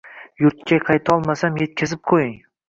Yurtga 0.45 0.79
qaytolmasam 0.87 1.61
etkazib 1.67 2.03
quying 2.13 2.35